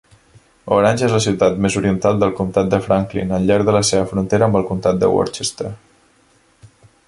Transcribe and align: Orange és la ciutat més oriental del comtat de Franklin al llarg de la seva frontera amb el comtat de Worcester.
Orange 0.77 1.03
és 1.07 1.11
la 1.15 1.19
ciutat 1.25 1.59
més 1.65 1.77
oriental 1.81 2.17
del 2.23 2.33
comtat 2.41 2.73
de 2.73 2.79
Franklin 2.87 3.35
al 3.39 3.47
llarg 3.51 3.69
de 3.69 3.77
la 3.77 3.85
seva 3.93 4.09
frontera 4.15 4.49
amb 4.49 4.59
el 4.61 4.67
comtat 4.71 5.01
de 5.05 5.11
Worcester. 5.19 5.71